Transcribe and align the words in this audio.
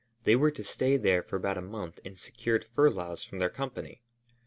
They 0.23 0.35
were 0.35 0.49
to 0.49 0.63
stay 0.63 0.97
there 0.97 1.21
for 1.21 1.35
about 1.35 1.59
a 1.59 1.61
month 1.61 1.99
and 2.03 2.17
secured 2.17 2.65
furloughs 2.65 3.23
from 3.23 3.37
their 3.37 3.51
company. 3.51 4.01